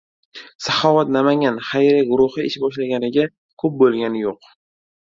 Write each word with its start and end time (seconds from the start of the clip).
"Saxovat 0.67 1.07
Namangan" 1.17 1.55
xayriya 1.69 2.09
guruhi 2.13 2.49
ish 2.53 2.59
boshlaganiga 2.65 3.31
ko‘p 3.65 3.81
bo‘lgani 3.85 4.27
yo‘q. 4.27 4.53